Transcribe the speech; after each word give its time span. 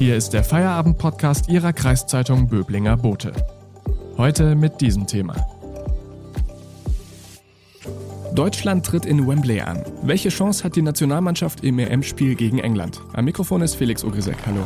Hier 0.00 0.16
ist 0.16 0.30
der 0.30 0.42
Feierabend-Podcast 0.42 1.50
Ihrer 1.50 1.74
Kreiszeitung 1.74 2.48
Böblinger 2.48 2.96
Bote. 2.96 3.34
Heute 4.16 4.54
mit 4.54 4.80
diesem 4.80 5.06
Thema. 5.06 5.36
Deutschland 8.34 8.86
tritt 8.86 9.04
in 9.04 9.28
Wembley 9.28 9.60
an. 9.60 9.84
Welche 10.00 10.30
Chance 10.30 10.64
hat 10.64 10.74
die 10.76 10.80
Nationalmannschaft 10.80 11.62
im 11.62 11.78
EM-Spiel 11.78 12.34
gegen 12.34 12.60
England? 12.60 13.02
Am 13.12 13.26
Mikrofon 13.26 13.60
ist 13.60 13.74
Felix 13.74 14.02
Ogrisek. 14.02 14.38
Hallo. 14.46 14.64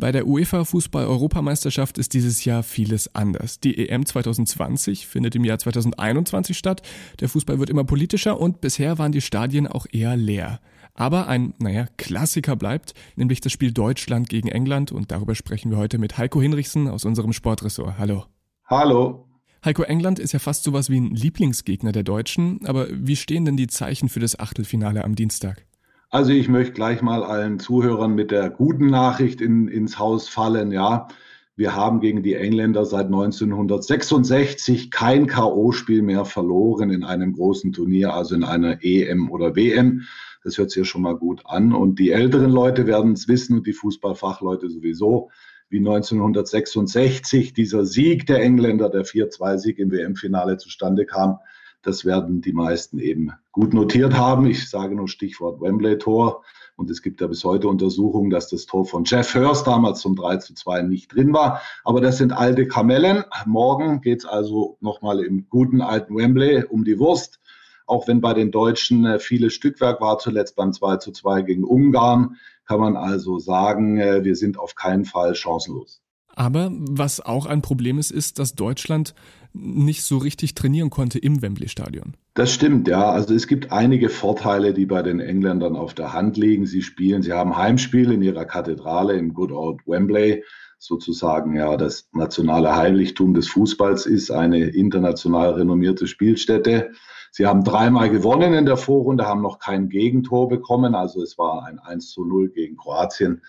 Bei 0.00 0.12
der 0.12 0.26
UEFA 0.26 0.64
Fußball-Europameisterschaft 0.64 1.98
ist 1.98 2.14
dieses 2.14 2.46
Jahr 2.46 2.62
vieles 2.62 3.14
anders. 3.14 3.60
Die 3.60 3.86
EM 3.86 4.06
2020 4.06 5.06
findet 5.06 5.34
im 5.34 5.44
Jahr 5.44 5.58
2021 5.58 6.56
statt. 6.56 6.80
Der 7.20 7.28
Fußball 7.28 7.58
wird 7.58 7.68
immer 7.68 7.84
politischer 7.84 8.40
und 8.40 8.62
bisher 8.62 8.96
waren 8.96 9.12
die 9.12 9.20
Stadien 9.20 9.66
auch 9.66 9.84
eher 9.92 10.16
leer. 10.16 10.60
Aber 10.94 11.28
ein, 11.28 11.52
naja, 11.58 11.86
Klassiker 11.98 12.56
bleibt, 12.56 12.94
nämlich 13.16 13.42
das 13.42 13.52
Spiel 13.52 13.72
Deutschland 13.72 14.30
gegen 14.30 14.48
England 14.48 14.90
und 14.90 15.12
darüber 15.12 15.34
sprechen 15.34 15.70
wir 15.70 15.76
heute 15.76 15.98
mit 15.98 16.16
Heiko 16.16 16.40
Hinrichsen 16.40 16.88
aus 16.88 17.04
unserem 17.04 17.34
Sportressort. 17.34 17.98
Hallo. 17.98 18.24
Hallo. 18.68 19.26
Heiko, 19.62 19.82
England 19.82 20.18
ist 20.18 20.32
ja 20.32 20.38
fast 20.38 20.64
sowas 20.64 20.88
wie 20.88 20.98
ein 20.98 21.14
Lieblingsgegner 21.14 21.92
der 21.92 22.04
Deutschen, 22.04 22.64
aber 22.64 22.86
wie 22.90 23.16
stehen 23.16 23.44
denn 23.44 23.58
die 23.58 23.66
Zeichen 23.66 24.08
für 24.08 24.20
das 24.20 24.40
Achtelfinale 24.40 25.04
am 25.04 25.14
Dienstag? 25.14 25.66
Also 26.12 26.32
ich 26.32 26.48
möchte 26.48 26.72
gleich 26.72 27.02
mal 27.02 27.22
allen 27.22 27.60
Zuhörern 27.60 28.16
mit 28.16 28.32
der 28.32 28.50
guten 28.50 28.88
Nachricht 28.88 29.40
in, 29.40 29.68
ins 29.68 30.00
Haus 30.00 30.28
fallen. 30.28 30.72
Ja, 30.72 31.06
wir 31.54 31.76
haben 31.76 32.00
gegen 32.00 32.24
die 32.24 32.34
Engländer 32.34 32.84
seit 32.84 33.06
1966 33.06 34.90
kein 34.90 35.28
KO-Spiel 35.28 36.02
mehr 36.02 36.24
verloren 36.24 36.90
in 36.90 37.04
einem 37.04 37.32
großen 37.32 37.72
Turnier, 37.72 38.12
also 38.12 38.34
in 38.34 38.42
einer 38.42 38.82
EM 38.82 39.30
oder 39.30 39.54
WM. 39.54 40.02
Das 40.42 40.58
hört 40.58 40.70
sich 40.70 40.78
ja 40.78 40.84
schon 40.84 41.02
mal 41.02 41.16
gut 41.16 41.42
an. 41.44 41.72
Und 41.72 42.00
die 42.00 42.10
älteren 42.10 42.50
Leute 42.50 42.88
werden 42.88 43.12
es 43.12 43.28
wissen 43.28 43.58
und 43.58 43.68
die 43.68 43.72
Fußballfachleute 43.72 44.68
sowieso, 44.68 45.30
wie 45.68 45.78
1966 45.78 47.52
dieser 47.52 47.86
Sieg 47.86 48.26
der 48.26 48.42
Engländer, 48.42 48.88
der 48.88 49.04
4-2-Sieg 49.04 49.78
im 49.78 49.92
WM-Finale 49.92 50.56
zustande 50.56 51.06
kam. 51.06 51.38
Das 51.82 52.04
werden 52.04 52.42
die 52.42 52.52
meisten 52.52 52.98
eben 52.98 53.32
gut 53.52 53.72
notiert 53.72 54.14
haben. 54.14 54.46
Ich 54.46 54.68
sage 54.68 54.94
nur 54.94 55.08
Stichwort 55.08 55.60
Wembley-Tor. 55.60 56.44
Und 56.76 56.90
es 56.90 57.02
gibt 57.02 57.20
ja 57.20 57.26
bis 57.26 57.44
heute 57.44 57.68
Untersuchungen, 57.68 58.30
dass 58.30 58.48
das 58.48 58.66
Tor 58.66 58.86
von 58.86 59.04
Jeff 59.04 59.34
Hurst 59.34 59.66
damals 59.66 60.00
zum 60.00 60.16
3 60.16 60.38
zu 60.38 60.54
2 60.54 60.82
nicht 60.82 61.14
drin 61.14 61.32
war. 61.32 61.62
Aber 61.84 62.00
das 62.00 62.18
sind 62.18 62.32
alte 62.32 62.68
Kamellen. 62.68 63.24
Morgen 63.46 64.00
geht 64.00 64.20
es 64.20 64.24
also 64.26 64.76
nochmal 64.80 65.20
im 65.20 65.48
guten 65.48 65.80
alten 65.80 66.16
Wembley 66.16 66.64
um 66.64 66.84
die 66.84 66.98
Wurst. 66.98 67.40
Auch 67.86 68.06
wenn 68.06 68.20
bei 68.20 68.34
den 68.34 68.50
Deutschen 68.50 69.04
äh, 69.04 69.18
vieles 69.18 69.52
Stückwerk 69.52 70.00
war, 70.00 70.18
zuletzt 70.18 70.56
beim 70.56 70.72
2 70.72 70.98
zu 70.98 71.12
2 71.12 71.42
gegen 71.42 71.64
Ungarn, 71.64 72.36
kann 72.64 72.80
man 72.80 72.96
also 72.96 73.38
sagen, 73.38 73.98
äh, 73.98 74.22
wir 74.22 74.36
sind 74.36 74.58
auf 74.58 74.74
keinen 74.74 75.04
Fall 75.04 75.34
chancenlos. 75.34 76.00
Aber 76.40 76.70
was 76.72 77.20
auch 77.20 77.44
ein 77.44 77.60
Problem 77.60 77.98
ist, 77.98 78.10
ist, 78.10 78.38
dass 78.38 78.54
Deutschland 78.54 79.14
nicht 79.52 80.04
so 80.04 80.16
richtig 80.16 80.54
trainieren 80.54 80.88
konnte 80.88 81.18
im 81.18 81.42
Wembley-Stadion. 81.42 82.14
Das 82.32 82.50
stimmt, 82.54 82.88
ja. 82.88 83.10
Also 83.10 83.34
es 83.34 83.46
gibt 83.46 83.72
einige 83.72 84.08
Vorteile, 84.08 84.72
die 84.72 84.86
bei 84.86 85.02
den 85.02 85.20
Engländern 85.20 85.76
auf 85.76 85.92
der 85.92 86.14
Hand 86.14 86.38
liegen. 86.38 86.64
Sie 86.64 86.80
spielen, 86.80 87.20
sie 87.20 87.34
haben 87.34 87.58
Heimspiel 87.58 88.10
in 88.10 88.22
ihrer 88.22 88.46
Kathedrale 88.46 89.18
im 89.18 89.34
Good 89.34 89.52
Old 89.52 89.80
Wembley, 89.86 90.42
sozusagen 90.78 91.56
ja 91.56 91.76
das 91.76 92.08
nationale 92.14 92.74
Heiligtum 92.74 93.34
des 93.34 93.46
Fußballs 93.48 94.06
ist, 94.06 94.30
eine 94.30 94.64
international 94.64 95.50
renommierte 95.50 96.06
Spielstätte. 96.06 96.92
Sie 97.32 97.44
haben 97.44 97.64
dreimal 97.64 98.08
gewonnen 98.08 98.54
in 98.54 98.64
der 98.64 98.78
Vorrunde, 98.78 99.26
haben 99.26 99.42
noch 99.42 99.58
kein 99.58 99.90
Gegentor 99.90 100.48
bekommen. 100.48 100.94
Also 100.94 101.22
es 101.22 101.36
war 101.36 101.66
ein 101.66 101.78
1 101.78 102.08
zu 102.08 102.24
0 102.24 102.48
gegen 102.48 102.78
Kroatien. 102.78 103.42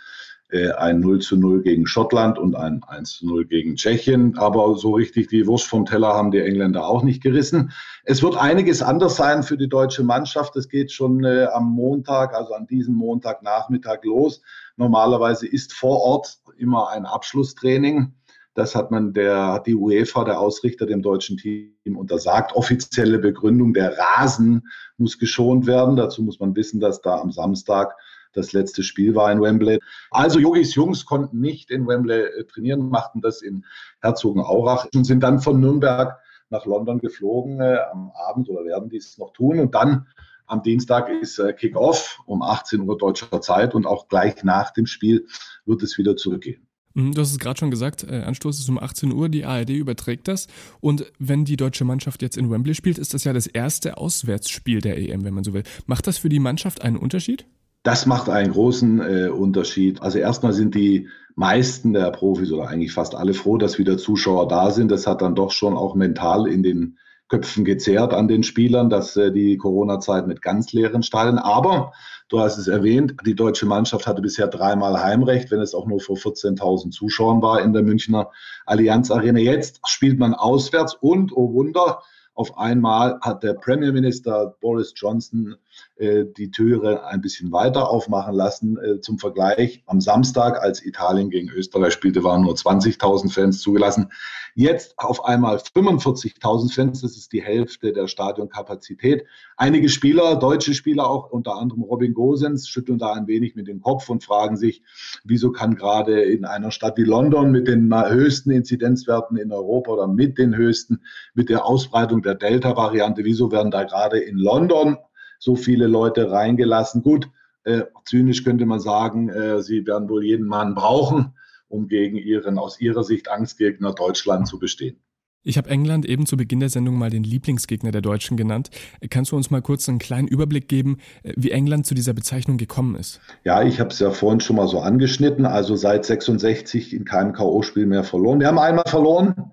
Äh, 0.51 0.71
ein 0.71 0.99
0 0.99 1.19
zu 1.19 1.37
0 1.37 1.61
gegen 1.61 1.87
Schottland 1.87 2.37
und 2.37 2.55
ein 2.55 2.83
1 2.83 3.19
zu 3.19 3.25
0 3.25 3.45
gegen 3.45 3.77
Tschechien. 3.77 4.37
Aber 4.37 4.75
so 4.75 4.95
richtig 4.95 5.29
die 5.29 5.47
Wurst 5.47 5.65
vom 5.65 5.85
Teller 5.85 6.09
haben 6.09 6.31
die 6.31 6.41
Engländer 6.41 6.85
auch 6.85 7.03
nicht 7.03 7.23
gerissen. 7.23 7.71
Es 8.03 8.21
wird 8.21 8.35
einiges 8.35 8.81
anders 8.81 9.15
sein 9.15 9.43
für 9.43 9.57
die 9.57 9.69
deutsche 9.69 10.03
Mannschaft. 10.03 10.57
Es 10.57 10.67
geht 10.67 10.91
schon 10.91 11.23
äh, 11.23 11.45
am 11.53 11.71
Montag, 11.71 12.35
also 12.35 12.53
an 12.53 12.67
diesem 12.67 12.95
Montagnachmittag 12.95 14.03
los. 14.03 14.41
Normalerweise 14.75 15.47
ist 15.47 15.71
vor 15.71 16.01
Ort 16.01 16.39
immer 16.57 16.89
ein 16.89 17.05
Abschlusstraining. 17.05 18.13
Das 18.53 18.75
hat 18.75 18.91
man 18.91 19.13
der, 19.13 19.53
hat 19.53 19.67
die 19.67 19.75
UEFA, 19.75 20.25
der 20.25 20.41
Ausrichter, 20.41 20.85
dem 20.85 21.01
deutschen 21.01 21.37
Team 21.37 21.95
untersagt. 21.95 22.53
Offizielle 22.53 23.19
Begründung, 23.19 23.73
der 23.73 23.97
Rasen 23.97 24.67
muss 24.97 25.17
geschont 25.17 25.65
werden. 25.65 25.95
Dazu 25.95 26.21
muss 26.23 26.41
man 26.41 26.53
wissen, 26.57 26.81
dass 26.81 27.01
da 27.01 27.21
am 27.21 27.31
Samstag 27.31 27.95
das 28.33 28.53
letzte 28.53 28.83
Spiel 28.83 29.15
war 29.15 29.31
in 29.31 29.41
Wembley. 29.41 29.79
Also 30.09 30.39
Jogis 30.39 30.75
Jungs 30.75 31.05
konnten 31.05 31.39
nicht 31.39 31.71
in 31.71 31.87
Wembley 31.87 32.21
äh, 32.21 32.43
trainieren, 32.45 32.89
machten 32.89 33.21
das 33.21 33.41
in 33.41 33.65
Herzogenaurach 34.01 34.87
und 34.93 35.05
sind 35.05 35.21
dann 35.21 35.39
von 35.39 35.59
Nürnberg 35.59 36.19
nach 36.49 36.65
London 36.65 36.99
geflogen 36.99 37.59
äh, 37.59 37.77
am 37.91 38.11
Abend 38.11 38.49
oder 38.49 38.65
werden 38.65 38.89
dies 38.89 39.17
noch 39.17 39.33
tun. 39.33 39.59
Und 39.59 39.73
dann 39.75 40.07
am 40.45 40.61
Dienstag 40.61 41.09
ist 41.09 41.39
äh, 41.39 41.53
Kick-Off 41.53 42.19
um 42.25 42.41
18 42.41 42.81
Uhr 42.81 42.97
deutscher 42.97 43.41
Zeit 43.41 43.73
und 43.73 43.85
auch 43.85 44.07
gleich 44.07 44.43
nach 44.43 44.71
dem 44.71 44.85
Spiel 44.85 45.27
wird 45.65 45.81
es 45.81 45.97
wieder 45.97 46.15
zurückgehen. 46.17 46.67
Mhm, 46.93 47.13
du 47.13 47.21
hast 47.21 47.31
es 47.31 47.39
gerade 47.39 47.57
schon 47.57 47.71
gesagt, 47.71 48.03
äh, 48.03 48.21
Anstoß 48.21 48.59
ist 48.59 48.69
um 48.69 48.77
18 48.77 49.13
Uhr, 49.13 49.29
die 49.29 49.45
ARD 49.45 49.69
überträgt 49.69 50.27
das. 50.27 50.47
Und 50.79 51.11
wenn 51.19 51.45
die 51.45 51.57
deutsche 51.57 51.85
Mannschaft 51.85 52.21
jetzt 52.21 52.37
in 52.37 52.51
Wembley 52.51 52.75
spielt, 52.75 52.97
ist 52.97 53.13
das 53.13 53.23
ja 53.23 53.33
das 53.33 53.47
erste 53.47 53.97
Auswärtsspiel 53.97 54.81
der 54.81 54.97
EM, 54.97 55.23
wenn 55.23 55.33
man 55.33 55.43
so 55.43 55.53
will. 55.53 55.63
Macht 55.85 56.07
das 56.07 56.17
für 56.17 56.29
die 56.29 56.39
Mannschaft 56.39 56.81
einen 56.81 56.97
Unterschied? 56.97 57.45
Das 57.83 58.05
macht 58.05 58.29
einen 58.29 58.51
großen 58.51 59.01
äh, 59.01 59.29
Unterschied. 59.29 60.01
Also 60.01 60.19
erstmal 60.19 60.53
sind 60.53 60.75
die 60.75 61.07
meisten 61.35 61.93
der 61.93 62.11
Profis 62.11 62.51
oder 62.51 62.67
eigentlich 62.67 62.93
fast 62.93 63.15
alle 63.15 63.33
froh, 63.33 63.57
dass 63.57 63.79
wieder 63.79 63.97
Zuschauer 63.97 64.47
da 64.47 64.71
sind. 64.71 64.91
Das 64.91 65.07
hat 65.07 65.21
dann 65.21 65.35
doch 65.35 65.51
schon 65.51 65.75
auch 65.75 65.95
mental 65.95 66.47
in 66.47 66.61
den 66.61 66.97
Köpfen 67.31 67.63
gezerrt 67.63 68.13
an 68.13 68.27
den 68.27 68.43
Spielern, 68.43 68.89
dass 68.89 69.15
äh, 69.15 69.31
die 69.31 69.55
Corona-Zeit 69.57 70.27
mit 70.27 70.41
ganz 70.41 70.73
leeren 70.73 71.01
Stadien. 71.01 71.39
Aber 71.39 71.93
du 72.27 72.39
hast 72.39 72.57
es 72.57 72.67
erwähnt, 72.67 73.15
die 73.25 73.35
deutsche 73.35 73.65
Mannschaft 73.65 74.05
hatte 74.05 74.21
bisher 74.21 74.47
dreimal 74.47 75.01
Heimrecht, 75.01 75.49
wenn 75.49 75.61
es 75.61 75.73
auch 75.73 75.87
nur 75.87 76.01
vor 76.01 76.17
14.000 76.17 76.91
Zuschauern 76.91 77.41
war 77.41 77.61
in 77.61 77.71
der 77.71 77.83
Münchner 77.83 78.29
Allianz 78.65 79.09
Arena. 79.11 79.39
Jetzt 79.39 79.79
spielt 79.87 80.19
man 80.19 80.33
auswärts 80.33 80.93
und, 80.93 81.31
oh 81.35 81.53
Wunder, 81.53 82.01
auf 82.33 82.57
einmal 82.57 83.19
hat 83.21 83.43
der 83.43 83.53
Premierminister 83.53 84.55
Boris 84.59 84.93
Johnson 84.95 85.55
die 85.99 86.51
Türe 86.51 87.05
ein 87.05 87.21
bisschen 87.21 87.51
weiter 87.51 87.89
aufmachen 87.89 88.33
lassen. 88.33 88.77
Äh, 88.77 89.01
zum 89.01 89.19
Vergleich, 89.19 89.83
am 89.85 90.01
Samstag, 90.01 90.61
als 90.61 90.83
Italien 90.83 91.29
gegen 91.29 91.49
Österreich 91.49 91.93
spielte, 91.93 92.23
waren 92.23 92.41
nur 92.41 92.55
20.000 92.55 93.31
Fans 93.31 93.61
zugelassen. 93.61 94.11
Jetzt 94.55 94.95
auf 94.97 95.23
einmal 95.23 95.57
45.000 95.57 96.73
Fans, 96.73 97.01
das 97.01 97.15
ist 97.15 97.31
die 97.31 97.41
Hälfte 97.41 97.93
der 97.93 98.07
Stadionkapazität. 98.07 99.25
Einige 99.55 99.89
Spieler, 99.89 100.35
deutsche 100.35 100.73
Spieler 100.73 101.09
auch, 101.09 101.29
unter 101.31 101.55
anderem 101.55 101.83
Robin 101.83 102.13
Gosens, 102.13 102.67
schütteln 102.67 102.97
da 102.97 103.13
ein 103.13 103.27
wenig 103.27 103.55
mit 103.55 103.67
dem 103.67 103.81
Kopf 103.81 104.09
und 104.09 104.23
fragen 104.23 104.57
sich, 104.57 104.83
wieso 105.23 105.51
kann 105.51 105.75
gerade 105.75 106.21
in 106.23 106.45
einer 106.45 106.71
Stadt 106.71 106.97
wie 106.97 107.03
London 107.03 107.51
mit 107.51 107.67
den 107.67 107.93
höchsten 107.93 108.51
Inzidenzwerten 108.51 109.37
in 109.37 109.51
Europa 109.51 109.91
oder 109.91 110.07
mit 110.07 110.37
den 110.37 110.55
höchsten, 110.55 111.01
mit 111.33 111.49
der 111.49 111.65
Ausbreitung 111.65 112.21
der 112.21 112.35
Delta-Variante, 112.35 113.23
wieso 113.23 113.51
werden 113.51 113.71
da 113.71 113.83
gerade 113.83 114.19
in 114.19 114.37
London 114.37 114.97
so 115.41 115.55
viele 115.55 115.87
Leute 115.87 116.31
reingelassen. 116.31 117.01
Gut, 117.01 117.29
äh, 117.63 117.81
zynisch 118.05 118.43
könnte 118.43 118.65
man 118.65 118.79
sagen, 118.79 119.29
äh, 119.29 119.61
sie 119.61 119.85
werden 119.85 120.07
wohl 120.07 120.23
jeden 120.23 120.45
Mann 120.45 120.75
brauchen, 120.75 121.33
um 121.67 121.87
gegen 121.87 122.15
ihren 122.15 122.57
aus 122.59 122.79
ihrer 122.79 123.03
Sicht 123.03 123.29
Angstgegner 123.29 123.93
Deutschland 123.93 124.47
zu 124.47 124.59
bestehen. 124.59 125.01
Ich 125.43 125.57
habe 125.57 125.71
England 125.71 126.05
eben 126.05 126.27
zu 126.27 126.37
Beginn 126.37 126.59
der 126.59 126.69
Sendung 126.69 126.99
mal 126.99 127.09
den 127.09 127.23
Lieblingsgegner 127.23 127.89
der 127.89 128.01
Deutschen 128.01 128.37
genannt. 128.37 128.69
Kannst 129.09 129.31
du 129.31 129.35
uns 129.35 129.49
mal 129.49 129.63
kurz 129.63 129.89
einen 129.89 129.97
kleinen 129.97 130.27
Überblick 130.27 130.67
geben, 130.67 130.99
äh, 131.23 131.33
wie 131.35 131.49
England 131.49 131.87
zu 131.87 131.95
dieser 131.95 132.13
Bezeichnung 132.13 132.57
gekommen 132.57 132.95
ist? 132.95 133.19
Ja, 133.43 133.63
ich 133.63 133.79
habe 133.79 133.89
es 133.89 133.97
ja 133.97 134.11
vorhin 134.11 134.41
schon 134.41 134.57
mal 134.57 134.67
so 134.67 134.79
angeschnitten. 134.79 135.47
Also 135.47 135.75
seit 135.75 136.05
66 136.05 136.93
in 136.93 137.03
keinem 137.03 137.33
K.O.-Spiel 137.33 137.87
mehr 137.87 138.03
verloren. 138.03 138.39
Wir 138.39 138.47
haben 138.47 138.59
einmal 138.59 138.85
verloren 138.85 139.51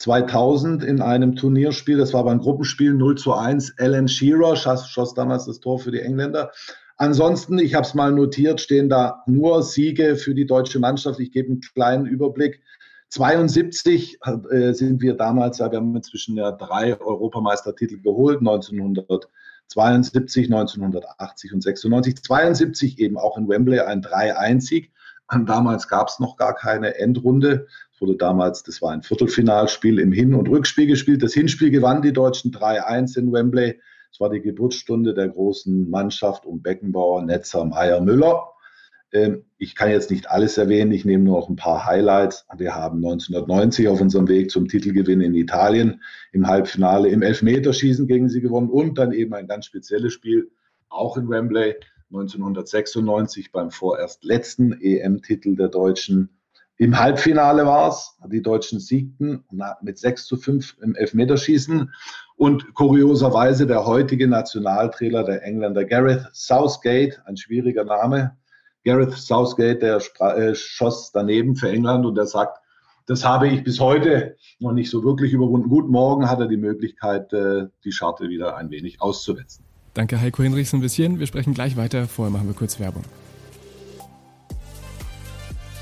2000 0.00 0.82
in 0.82 1.00
einem 1.02 1.36
Turnierspiel, 1.36 1.98
das 1.98 2.14
war 2.14 2.24
beim 2.24 2.40
Gruppenspiel 2.40 2.94
0 2.94 3.18
zu 3.18 3.34
1. 3.34 3.74
Alan 3.78 4.08
Shearer 4.08 4.56
schoss, 4.56 4.88
schoss 4.88 5.12
damals 5.12 5.44
das 5.44 5.60
Tor 5.60 5.78
für 5.78 5.90
die 5.90 6.00
Engländer. 6.00 6.52
Ansonsten, 6.96 7.58
ich 7.58 7.74
habe 7.74 7.86
es 7.86 7.92
mal 7.92 8.10
notiert, 8.10 8.62
stehen 8.62 8.88
da 8.88 9.22
nur 9.26 9.62
Siege 9.62 10.16
für 10.16 10.34
die 10.34 10.46
deutsche 10.46 10.78
Mannschaft. 10.78 11.20
Ich 11.20 11.32
gebe 11.32 11.50
einen 11.50 11.60
kleinen 11.60 12.06
Überblick. 12.06 12.62
72 13.10 14.18
äh, 14.50 14.72
sind 14.72 15.02
wir 15.02 15.12
damals, 15.14 15.58
ja, 15.58 15.70
wir 15.70 15.76
haben 15.78 15.94
inzwischen 15.94 16.34
ja 16.36 16.50
drei 16.52 16.98
Europameistertitel 16.98 18.00
geholt, 18.00 18.38
1972, 18.38 20.46
1980 20.46 21.52
und 21.52 21.62
96. 21.62 22.22
72 22.22 22.98
eben 22.98 23.18
auch 23.18 23.36
in 23.36 23.50
Wembley 23.50 23.80
ein 23.80 24.00
3-1-Sieg. 24.00 24.92
Damals 25.46 25.88
gab 25.88 26.08
es 26.08 26.18
noch 26.18 26.36
gar 26.36 26.54
keine 26.54 26.98
Endrunde 26.98 27.66
wurde 28.00 28.16
damals, 28.16 28.62
das 28.62 28.80
war 28.82 28.92
ein 28.92 29.02
Viertelfinalspiel 29.02 29.98
im 29.98 30.12
Hin- 30.12 30.34
und 30.34 30.48
Rückspiel 30.48 30.86
gespielt. 30.86 31.22
Das 31.22 31.34
Hinspiel 31.34 31.70
gewann 31.70 32.02
die 32.02 32.12
Deutschen 32.12 32.52
3-1 32.52 33.18
in 33.18 33.32
Wembley. 33.32 33.80
Es 34.12 34.20
war 34.20 34.30
die 34.30 34.40
Geburtsstunde 34.40 35.14
der 35.14 35.28
großen 35.28 35.88
Mannschaft 35.88 36.46
um 36.46 36.62
Beckenbauer, 36.62 37.22
Netzer, 37.22 37.64
Meier, 37.64 38.00
Müller. 38.00 38.48
Ähm, 39.12 39.44
ich 39.58 39.74
kann 39.74 39.90
jetzt 39.90 40.10
nicht 40.10 40.30
alles 40.30 40.56
erwähnen, 40.58 40.92
ich 40.92 41.04
nehme 41.04 41.24
nur 41.24 41.38
noch 41.38 41.48
ein 41.48 41.56
paar 41.56 41.84
Highlights. 41.84 42.46
Wir 42.56 42.74
haben 42.74 42.98
1990 42.98 43.88
auf 43.88 44.00
unserem 44.00 44.28
Weg 44.28 44.50
zum 44.50 44.68
Titelgewinn 44.68 45.20
in 45.20 45.34
Italien 45.34 46.02
im 46.32 46.46
Halbfinale 46.46 47.08
im 47.08 47.22
Elfmeterschießen 47.22 48.06
gegen 48.06 48.28
sie 48.28 48.40
gewonnen 48.40 48.70
und 48.70 48.98
dann 48.98 49.12
eben 49.12 49.34
ein 49.34 49.46
ganz 49.46 49.66
spezielles 49.66 50.12
Spiel, 50.12 50.50
auch 50.88 51.16
in 51.16 51.28
Wembley, 51.28 51.74
1996 52.12 53.52
beim 53.52 53.70
vorerst 53.70 54.24
letzten 54.24 54.72
EM-Titel 54.80 55.54
der 55.54 55.68
Deutschen. 55.68 56.39
Im 56.80 56.98
Halbfinale 56.98 57.66
war 57.66 57.90
es, 57.90 58.16
die 58.32 58.40
Deutschen 58.40 58.80
siegten 58.80 59.44
mit 59.82 59.98
6 59.98 60.24
zu 60.24 60.38
5 60.38 60.78
im 60.80 60.94
Elfmeterschießen. 60.94 61.92
Und 62.36 62.72
kurioserweise 62.72 63.66
der 63.66 63.84
heutige 63.84 64.26
Nationaltrainer 64.26 65.22
der 65.24 65.44
Engländer, 65.44 65.84
Gareth 65.84 66.30
Southgate, 66.32 67.20
ein 67.26 67.36
schwieriger 67.36 67.84
Name, 67.84 68.34
Gareth 68.82 69.12
Southgate, 69.12 69.82
der 69.82 70.00
äh, 70.20 70.54
schoss 70.54 71.12
daneben 71.12 71.54
für 71.54 71.68
England 71.68 72.06
und 72.06 72.14
der 72.14 72.24
sagt, 72.24 72.56
das 73.04 73.26
habe 73.26 73.48
ich 73.48 73.62
bis 73.62 73.78
heute 73.78 74.36
noch 74.58 74.72
nicht 74.72 74.88
so 74.88 75.04
wirklich 75.04 75.34
überwunden. 75.34 75.68
Gut, 75.68 75.90
morgen 75.90 76.30
hat 76.30 76.40
er 76.40 76.46
die 76.46 76.56
Möglichkeit, 76.56 77.30
äh, 77.34 77.66
die 77.84 77.92
Scharte 77.92 78.30
wieder 78.30 78.56
ein 78.56 78.70
wenig 78.70 79.02
auszuwetzen. 79.02 79.66
Danke 79.92 80.18
Heiko 80.18 80.42
Hinrichs 80.42 80.72
ein 80.72 80.80
bisschen. 80.80 81.18
Wir 81.18 81.26
sprechen 81.26 81.52
gleich 81.52 81.76
weiter. 81.76 82.06
Vorher 82.06 82.32
machen 82.32 82.46
wir 82.46 82.54
kurz 82.54 82.80
Werbung. 82.80 83.02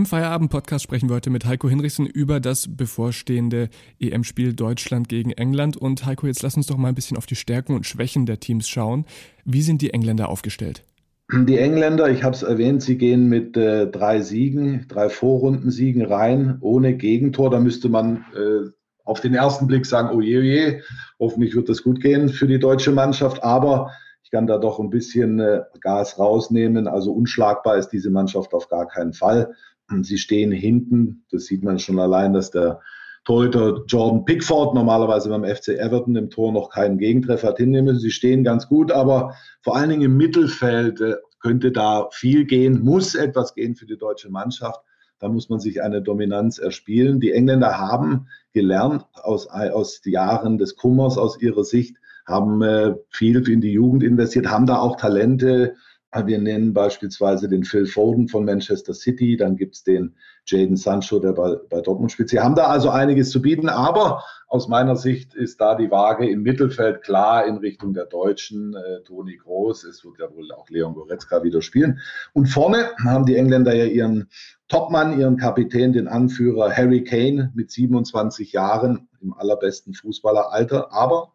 Im 0.00 0.06
Feierabend-Podcast 0.06 0.82
sprechen 0.82 1.10
wir 1.10 1.16
heute 1.16 1.28
mit 1.28 1.44
Heiko 1.44 1.68
Hinrichsen 1.68 2.06
über 2.06 2.40
das 2.40 2.74
bevorstehende 2.74 3.68
EM-Spiel 4.00 4.54
Deutschland 4.54 5.10
gegen 5.10 5.30
England. 5.30 5.76
Und 5.76 6.06
Heiko, 6.06 6.26
jetzt 6.26 6.42
lass 6.42 6.56
uns 6.56 6.68
doch 6.68 6.78
mal 6.78 6.88
ein 6.88 6.94
bisschen 6.94 7.18
auf 7.18 7.26
die 7.26 7.36
Stärken 7.36 7.74
und 7.74 7.84
Schwächen 7.84 8.24
der 8.24 8.40
Teams 8.40 8.66
schauen. 8.66 9.04
Wie 9.44 9.60
sind 9.60 9.82
die 9.82 9.92
Engländer 9.92 10.30
aufgestellt? 10.30 10.84
Die 11.30 11.58
Engländer, 11.58 12.08
ich 12.08 12.24
habe 12.24 12.34
es 12.34 12.42
erwähnt, 12.42 12.82
sie 12.82 12.96
gehen 12.96 13.28
mit 13.28 13.58
äh, 13.58 13.88
drei 13.88 14.22
Siegen, 14.22 14.86
drei 14.88 15.10
Vorrundensiegen 15.10 16.06
rein, 16.06 16.56
ohne 16.62 16.96
Gegentor. 16.96 17.50
Da 17.50 17.60
müsste 17.60 17.90
man 17.90 18.24
äh, 18.34 18.70
auf 19.04 19.20
den 19.20 19.34
ersten 19.34 19.66
Blick 19.66 19.84
sagen, 19.84 20.16
oh 20.16 20.22
je, 20.22 20.38
oh 20.38 20.40
je, 20.40 20.80
hoffentlich 21.18 21.54
wird 21.54 21.68
das 21.68 21.82
gut 21.82 22.00
gehen 22.00 22.30
für 22.30 22.46
die 22.46 22.58
deutsche 22.58 22.92
Mannschaft. 22.92 23.44
Aber 23.44 23.90
ich 24.22 24.30
kann 24.30 24.46
da 24.46 24.56
doch 24.56 24.78
ein 24.78 24.88
bisschen 24.88 25.40
äh, 25.40 25.60
Gas 25.82 26.18
rausnehmen. 26.18 26.88
Also 26.88 27.12
unschlagbar 27.12 27.76
ist 27.76 27.88
diese 27.88 28.08
Mannschaft 28.08 28.54
auf 28.54 28.68
gar 28.68 28.88
keinen 28.88 29.12
Fall. 29.12 29.54
Sie 30.02 30.18
stehen 30.18 30.52
hinten, 30.52 31.24
das 31.30 31.46
sieht 31.46 31.62
man 31.62 31.78
schon 31.78 31.98
allein, 31.98 32.32
dass 32.32 32.50
der 32.50 32.80
Torhüter 33.24 33.84
Jordan 33.86 34.24
Pickford 34.24 34.74
normalerweise 34.74 35.28
beim 35.28 35.44
FC 35.44 35.78
Everton 35.78 36.16
im 36.16 36.30
Tor 36.30 36.52
noch 36.52 36.70
keinen 36.70 36.98
Gegentreffer 36.98 37.48
hat 37.48 37.58
hinnehmen. 37.58 37.98
Sie 37.98 38.10
stehen 38.10 38.44
ganz 38.44 38.66
gut, 38.68 38.90
aber 38.92 39.34
vor 39.62 39.76
allen 39.76 39.90
Dingen 39.90 40.02
im 40.02 40.16
Mittelfeld 40.16 41.00
äh, 41.00 41.16
könnte 41.40 41.72
da 41.72 42.08
viel 42.12 42.44
gehen, 42.44 42.82
muss 42.82 43.14
etwas 43.14 43.54
gehen 43.54 43.74
für 43.74 43.86
die 43.86 43.98
deutsche 43.98 44.30
Mannschaft. 44.30 44.80
Da 45.18 45.28
muss 45.28 45.50
man 45.50 45.60
sich 45.60 45.82
eine 45.82 46.00
Dominanz 46.00 46.58
erspielen. 46.58 47.20
Die 47.20 47.32
Engländer 47.32 47.78
haben 47.78 48.28
gelernt 48.52 49.04
aus, 49.12 49.46
aus 49.48 50.00
Jahren 50.04 50.56
des 50.56 50.76
Kummers 50.76 51.18
aus 51.18 51.40
ihrer 51.40 51.64
Sicht, 51.64 51.96
haben 52.26 52.62
äh, 52.62 52.94
viel 53.10 53.46
in 53.48 53.60
die 53.60 53.72
Jugend 53.72 54.02
investiert, 54.02 54.50
haben 54.50 54.66
da 54.66 54.78
auch 54.78 54.96
Talente 54.96 55.74
wir 56.12 56.38
nennen 56.38 56.72
beispielsweise 56.72 57.48
den 57.48 57.64
Phil 57.64 57.86
Foden 57.86 58.28
von 58.28 58.44
Manchester 58.44 58.94
City, 58.94 59.36
dann 59.36 59.56
gibt 59.56 59.76
es 59.76 59.84
den 59.84 60.16
Jaden 60.44 60.76
Sancho, 60.76 61.20
der 61.20 61.32
bei, 61.32 61.56
bei 61.68 61.80
Dortmund 61.80 62.10
spielt. 62.10 62.28
Sie 62.28 62.40
haben 62.40 62.56
da 62.56 62.66
also 62.66 62.90
einiges 62.90 63.30
zu 63.30 63.40
bieten, 63.40 63.68
aber 63.68 64.24
aus 64.48 64.66
meiner 64.66 64.96
Sicht 64.96 65.34
ist 65.34 65.60
da 65.60 65.76
die 65.76 65.92
Waage 65.92 66.28
im 66.28 66.42
Mittelfeld 66.42 67.02
klar 67.02 67.46
in 67.46 67.58
Richtung 67.58 67.94
der 67.94 68.06
Deutschen. 68.06 68.74
Äh, 68.74 69.02
Toni 69.04 69.36
Groß, 69.36 69.84
es 69.84 70.04
wird 70.04 70.18
ja 70.18 70.34
wohl 70.34 70.50
auch 70.52 70.68
Leon 70.68 70.94
Goretzka 70.94 71.44
wieder 71.44 71.62
spielen. 71.62 72.00
Und 72.32 72.46
vorne 72.46 72.90
haben 73.04 73.26
die 73.26 73.36
Engländer 73.36 73.74
ja 73.74 73.84
ihren 73.84 74.28
Topmann, 74.66 75.20
ihren 75.20 75.36
Kapitän, 75.36 75.92
den 75.92 76.08
Anführer 76.08 76.76
Harry 76.76 77.04
Kane 77.04 77.52
mit 77.54 77.70
27 77.70 78.52
Jahren 78.52 79.08
im 79.20 79.32
allerbesten 79.34 79.94
Fußballeralter. 79.94 80.92
Aber 80.92 81.32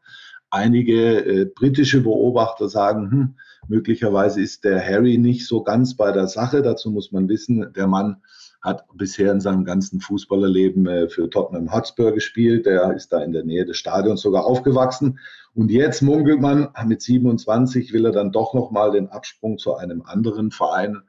einige 0.50 1.26
äh, 1.26 1.46
britische 1.46 2.02
Beobachter 2.02 2.68
sagen, 2.68 3.12
hm, 3.12 3.36
möglicherweise 3.68 4.42
ist 4.42 4.64
der 4.64 4.86
Harry 4.86 5.18
nicht 5.18 5.48
so 5.48 5.64
ganz 5.64 5.96
bei 5.96 6.12
der 6.12 6.28
Sache. 6.28 6.62
Dazu 6.62 6.92
muss 6.92 7.12
man 7.12 7.30
wissen, 7.30 7.74
der 7.76 7.88
Mann 7.88 8.18
hat 8.62 8.86
bisher 8.96 9.32
in 9.32 9.40
seinem 9.40 9.64
ganzen 9.64 10.02
Fußballerleben 10.02 10.88
äh, 10.88 11.08
für 11.08 11.30
Tottenham 11.30 11.72
Hotspur 11.72 12.14
gespielt. 12.14 12.66
Der 12.66 12.94
ist 12.94 13.14
da 13.14 13.24
in 13.24 13.32
der 13.32 13.44
Nähe 13.44 13.66
des 13.66 13.78
Stadions 13.78 14.22
sogar 14.22 14.46
aufgewachsen. 14.46 15.20
Und 15.54 15.72
jetzt 15.72 16.02
munkelt 16.02 16.42
man, 16.42 16.70
mit 16.86 17.02
27 17.02 17.94
will 17.94 18.06
er 18.06 18.12
dann 18.12 18.32
doch 18.32 18.54
nochmal 18.54 18.92
den 18.92 19.10
Absprung 19.10 19.58
zu 19.58 19.76
einem 19.76 20.02
anderen 20.02 20.52
Verein 20.52 21.04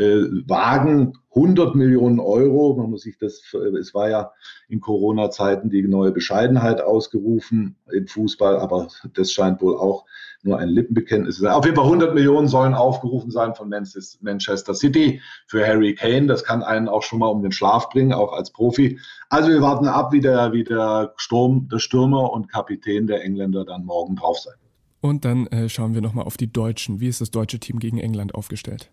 wagen. 0.00 1.12
100 1.32 1.76
Millionen 1.76 2.18
Euro, 2.18 2.74
man 2.76 2.90
muss 2.90 3.02
sich 3.02 3.16
das, 3.18 3.54
es 3.78 3.94
war 3.94 4.10
ja 4.10 4.32
in 4.68 4.80
Corona-Zeiten 4.80 5.70
die 5.70 5.86
neue 5.86 6.10
Bescheidenheit 6.10 6.80
ausgerufen 6.80 7.76
im 7.92 8.08
Fußball, 8.08 8.56
aber 8.56 8.88
das 9.14 9.30
scheint 9.30 9.62
wohl 9.62 9.76
auch 9.76 10.06
nur 10.42 10.58
ein 10.58 10.68
Lippenbekenntnis 10.68 11.36
zu 11.36 11.42
sein. 11.42 11.52
Auf 11.52 11.64
jeden 11.64 11.76
Fall 11.76 11.84
100 11.84 12.14
Millionen 12.14 12.48
sollen 12.48 12.74
aufgerufen 12.74 13.30
sein 13.30 13.54
von 13.54 13.68
Manchester 13.68 14.74
City 14.74 15.20
für 15.46 15.64
Harry 15.64 15.94
Kane. 15.94 16.26
Das 16.26 16.42
kann 16.42 16.62
einen 16.62 16.88
auch 16.88 17.02
schon 17.02 17.20
mal 17.20 17.28
um 17.28 17.42
den 17.42 17.52
Schlaf 17.52 17.90
bringen, 17.90 18.12
auch 18.12 18.32
als 18.32 18.50
Profi. 18.50 18.98
Also 19.28 19.50
wir 19.50 19.62
warten 19.62 19.86
ab, 19.86 20.12
wie 20.12 20.20
der, 20.20 20.52
wie 20.52 20.64
der 20.64 21.12
Sturm, 21.16 21.68
der 21.70 21.78
Stürmer 21.78 22.32
und 22.32 22.50
Kapitän 22.50 23.06
der 23.06 23.22
Engländer 23.22 23.64
dann 23.64 23.84
morgen 23.84 24.16
drauf 24.16 24.38
sein. 24.38 24.54
Und 25.00 25.24
dann 25.24 25.46
äh, 25.48 25.68
schauen 25.68 25.94
wir 25.94 26.00
nochmal 26.00 26.24
auf 26.24 26.36
die 26.36 26.52
Deutschen. 26.52 27.00
Wie 27.00 27.08
ist 27.08 27.20
das 27.20 27.30
deutsche 27.30 27.60
Team 27.60 27.78
gegen 27.78 27.98
England 27.98 28.34
aufgestellt? 28.34 28.90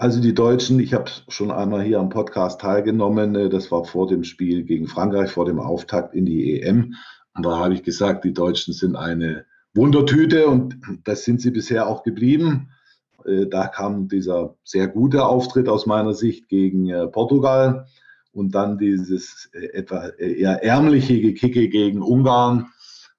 Also 0.00 0.18
die 0.18 0.32
Deutschen, 0.32 0.80
ich 0.80 0.94
habe 0.94 1.10
schon 1.28 1.50
einmal 1.50 1.82
hier 1.82 2.00
am 2.00 2.08
Podcast 2.08 2.62
teilgenommen. 2.62 3.34
Äh, 3.34 3.50
das 3.50 3.70
war 3.70 3.84
vor 3.84 4.06
dem 4.06 4.24
Spiel 4.24 4.64
gegen 4.64 4.86
Frankreich, 4.86 5.30
vor 5.30 5.44
dem 5.44 5.60
Auftakt 5.60 6.14
in 6.14 6.24
die 6.24 6.58
EM. 6.58 6.94
Und 7.34 7.44
da 7.44 7.58
habe 7.58 7.74
ich 7.74 7.82
gesagt, 7.82 8.24
die 8.24 8.32
Deutschen 8.32 8.72
sind 8.72 8.96
eine 8.96 9.44
Wundertüte 9.74 10.46
und 10.46 10.78
das 11.04 11.24
sind 11.24 11.42
sie 11.42 11.50
bisher 11.50 11.86
auch 11.86 12.02
geblieben. 12.02 12.70
Äh, 13.26 13.44
da 13.48 13.66
kam 13.66 14.08
dieser 14.08 14.56
sehr 14.64 14.88
gute 14.88 15.26
Auftritt 15.26 15.68
aus 15.68 15.84
meiner 15.84 16.14
Sicht 16.14 16.48
gegen 16.48 16.88
äh, 16.88 17.06
Portugal 17.06 17.86
und 18.32 18.54
dann 18.54 18.78
dieses 18.78 19.50
etwa 19.52 20.08
eher 20.16 20.64
ärmliche 20.64 21.20
Gekicke 21.20 21.68
gegen 21.68 22.00
Ungarn 22.00 22.68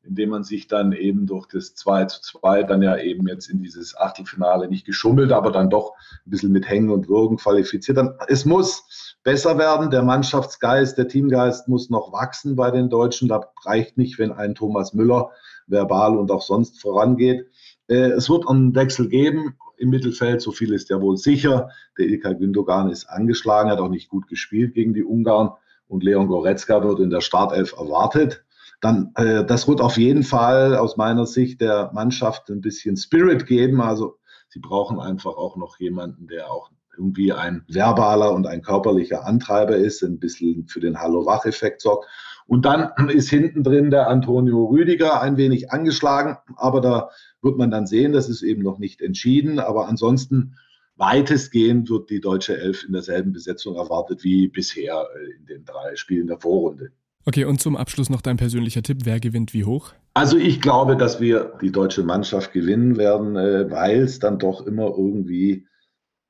indem 0.04 0.30
man 0.30 0.44
sich 0.44 0.68
dann 0.68 0.94
eben 0.94 1.28
durch 1.28 1.48
das 1.48 1.76
2 1.76 2.06
zu 2.06 2.22
2 2.22 2.64
dann 2.64 2.82
ja 2.82 2.98
eben 2.98 3.28
jetzt 3.28 3.50
in 3.50 3.62
dieses 3.62 3.96
Achtelfinale 3.96 4.68
nicht 4.68 4.86
geschummelt, 4.86 5.32
aber 5.32 5.52
dann 5.52 5.70
doch 5.70 5.94
ein 6.26 6.32
bisschen 6.32 6.52
mit 6.52 6.68
Hängen 6.68 6.90
und 6.90 7.08
Würgen 7.08 7.38
qualifiziert. 7.38 7.98
Dann, 7.98 8.16
es 8.28 8.46
muss 8.46 9.18
besser 9.24 9.58
werden. 9.58 9.92
Der 9.92 10.04
Mannschaftsgeist, 10.04 10.98
der 10.98 11.08
Teamgeist 11.08 11.68
muss 11.68 11.90
noch 11.90 12.12
wachsen 12.12 12.56
bei 12.56 12.72
den 12.72 12.90
Deutschen. 12.90 13.28
Da 13.28 13.42
reicht 13.64 13.98
nicht, 13.98 14.18
wenn 14.18 14.32
ein 14.32 14.56
Thomas 14.56 14.94
Müller 14.94 15.30
verbal 15.68 16.18
und 16.18 16.32
auch 16.32 16.42
sonst 16.42 16.82
vorangeht. 16.82 17.48
Äh, 17.88 18.12
es 18.12 18.30
wird 18.30 18.48
einen 18.48 18.74
Wechsel 18.74 19.08
geben 19.08 19.56
im 19.78 19.90
Mittelfeld, 19.90 20.42
so 20.42 20.52
viel 20.52 20.74
ist 20.74 20.90
ja 20.90 21.02
wohl 21.02 21.18
sicher. 21.18 21.70
Der 21.98 22.06
Ilkay 22.06 22.36
Gündogan 22.36 22.90
ist 22.90 23.06
angeschlagen, 23.06 23.70
hat 23.70 23.80
auch 23.80 23.90
nicht 23.90 24.10
gut 24.10 24.28
gespielt 24.28 24.74
gegen 24.74 24.94
die 24.94 25.04
Ungarn 25.04 25.52
und 25.88 26.04
Leon 26.04 26.28
Goretzka 26.28 26.84
wird 26.84 27.00
in 27.00 27.10
der 27.10 27.22
Startelf 27.22 27.74
erwartet 27.74 28.44
dann 28.82 29.12
äh, 29.16 29.46
das 29.46 29.68
wird 29.68 29.80
auf 29.80 29.98
jeden 29.98 30.24
Fall 30.24 30.76
aus 30.76 30.98
meiner 30.98 31.26
Sicht 31.26 31.62
der 31.62 31.92
Mannschaft 31.94 32.50
ein 32.50 32.62
bisschen 32.62 32.98
Spirit 32.98 33.46
geben. 33.46 33.80
Also 33.80 34.18
sie 34.50 34.60
brauchen 34.60 35.00
einfach 35.00 35.38
auch 35.38 35.56
noch 35.56 35.80
jemanden, 35.80 36.28
der 36.28 36.52
auch 36.52 36.72
irgendwie 36.98 37.32
ein 37.32 37.64
verbaler 37.68 38.34
und 38.34 38.48
ein 38.48 38.62
körperlicher 38.62 39.26
Antreiber 39.26 39.78
ist, 39.78 40.04
ein 40.04 40.20
bisschen 40.20 40.68
für 40.68 40.82
den 40.82 41.00
Hallo-Wach-Effekt 41.00 41.82
sorgt. 41.82 42.08
Und 42.48 42.66
dann 42.66 42.92
ist 43.10 43.30
hinten 43.30 43.64
drin 43.64 43.92
der 43.92 44.10
Antonio 44.10 44.66
Rüdiger 44.66 45.22
ein 45.22 45.38
wenig 45.38 45.72
angeschlagen, 45.72 46.38
aber 46.58 46.82
da 46.82 47.10
wird 47.42 47.58
man 47.58 47.72
dann 47.72 47.88
sehen, 47.88 48.12
das 48.12 48.30
ist 48.30 48.42
eben 48.42 48.62
noch 48.62 48.78
nicht 48.78 49.02
entschieden. 49.02 49.60
Aber 49.60 49.88
ansonsten 49.88 50.56
weitestgehend 50.98 51.90
wird 51.90 52.10
die 52.10 52.20
deutsche 52.20 52.58
Elf 52.58 52.84
in 52.84 52.94
derselben 52.94 53.32
Besetzung 53.32 53.76
erwartet 53.76 54.24
wie 54.24 54.48
bisher 54.48 55.08
äh, 55.16 55.38
in 55.38 55.46
den 55.46 55.66
drei 55.66 55.96
Spielen 55.96 56.28
der 56.28 56.40
Vorrunde. 56.40 56.92
Okay, 57.26 57.46
und 57.46 57.62
zum 57.62 57.78
Abschluss 57.78 58.10
noch 58.10 58.22
dein 58.22 58.38
persönlicher 58.38 58.82
Tipp. 58.82 59.00
Wer 59.04 59.20
gewinnt 59.20 59.54
wie 59.54 59.66
hoch? 59.66 59.94
Also 60.14 60.38
ich 60.38 60.60
glaube, 60.60 60.98
dass 60.98 61.22
wir 61.22 61.54
die 61.62 61.72
deutsche 61.72 62.04
Mannschaft 62.04 62.52
gewinnen 62.52 62.98
werden, 62.98 63.36
äh, 63.36 63.70
weil 63.70 64.02
es 64.02 64.20
dann 64.20 64.40
doch 64.40 64.66
immer 64.66 64.88
irgendwie 64.98 65.66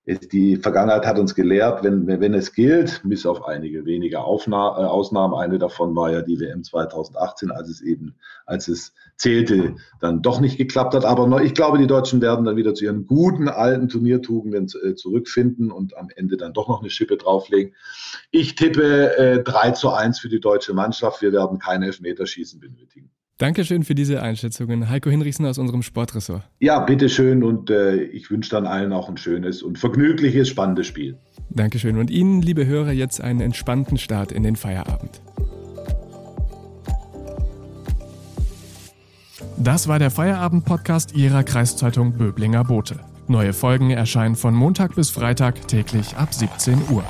die 0.06 0.58
Vergangenheit 0.58 1.06
hat 1.06 1.20
uns 1.20 1.36
gelehrt, 1.36 1.84
wenn, 1.84 2.08
wenn 2.08 2.34
es 2.34 2.54
gilt, 2.54 3.02
bis 3.04 3.28
auf 3.28 3.46
einige 3.46 3.86
wenige 3.86 4.22
Aufna 4.22 4.70
äh, 4.70 4.86
Ausnahmen, 4.86 5.36
eine 5.36 5.60
davon 5.60 5.96
war 5.96 6.12
ja 6.12 6.22
die 6.24 6.40
WM 6.40 6.64
2018, 6.64 7.52
als 7.52 7.70
es 7.70 7.82
eben, 7.82 8.16
als 8.48 8.68
es 8.68 8.94
zählte, 9.16 9.76
dann 10.00 10.24
doch 10.24 10.42
nicht 10.42 10.58
geklappt 10.58 10.96
hat. 10.96 11.06
Aber 11.06 11.44
ich 11.44 11.54
glaube, 11.54 11.78
die 11.78 11.86
Deutschen 11.86 12.20
werden 12.20 12.46
dann 12.46 12.56
wieder 12.56 12.74
zu 12.74 12.86
ihren 12.86 13.06
guten 13.06 13.48
alten 13.48 13.90
Turniertugenden 13.90 14.68
äh, 14.84 14.96
zurückfinden 14.96 15.72
und 15.72 15.96
am 15.96 16.10
Ende 16.16 16.36
dann 16.36 16.54
doch 16.54 16.68
noch 16.68 16.82
eine 16.82 16.90
Schippe 16.90 17.18
drauflegen. 17.18 17.76
Ich 18.32 18.56
tippe 18.56 19.16
äh, 19.18 19.44
3 19.44 19.72
zu 19.72 19.92
1 19.92 20.20
für 20.20 20.30
die 20.30 20.40
deutsche 20.40 20.74
Mannschaft. 20.74 21.22
Wir 21.22 21.32
werden 21.32 21.60
kein 21.60 21.84
Elfmeterschießen 21.84 22.60
benötigen. 22.60 23.12
Dankeschön 23.42 23.84
für 23.84 23.96
diese 23.96 24.22
Einschätzungen. 24.22 24.88
Heiko 24.88 25.10
Hinrichsen 25.10 25.48
aus 25.48 25.58
unserem 25.58 25.82
Sportressort. 25.82 26.44
Ja, 26.60 26.80
bitteschön 26.80 27.44
und 27.44 27.72
äh, 27.72 28.04
ich 28.04 28.30
wünsche 28.30 28.52
dann 28.52 28.68
allen 28.68 28.94
auch 28.94 29.10
ein 29.10 29.18
schönes 29.18 29.64
und 29.64 29.80
vergnügliches, 29.80 30.48
spannendes 30.48 30.86
Spiel. 30.86 31.18
Dankeschön 31.50 31.98
und 31.98 32.12
Ihnen, 32.12 32.44
liebe 32.44 32.68
Hörer, 32.68 32.92
jetzt 32.92 33.20
einen 33.20 33.42
entspannten 33.42 33.98
Start 33.98 34.32
in 34.32 34.44
den 34.44 34.56
Feierabend. 34.56 35.22
Das 39.58 39.88
war 39.88 39.98
der 39.98 40.12
Feierabend-Podcast 40.12 41.16
Ihrer 41.16 41.44
Kreiszeitung 41.44 42.14
Böblinger 42.14 42.64
Bote. 42.64 43.00
Neue 43.28 43.54
Folgen 43.54 43.90
erscheinen 43.90 44.36
von 44.36 44.54
Montag 44.54 44.94
bis 44.94 45.10
Freitag 45.10 45.68
täglich 45.68 46.16
ab 46.16 46.32
17 46.32 46.78
Uhr. 46.92 47.04